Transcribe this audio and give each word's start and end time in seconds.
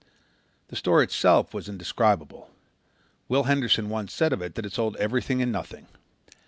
The 0.69 0.75
store 0.75 1.03
itself 1.03 1.53
was 1.53 1.69
indescribable. 1.69 2.49
Will 3.27 3.43
Henderson 3.43 3.87
once 3.87 4.11
said 4.11 4.33
of 4.33 4.41
it 4.41 4.55
that 4.55 4.65
it 4.65 4.73
sold 4.73 4.95
everything 4.97 5.43
and 5.43 5.51
nothing. 5.51 5.85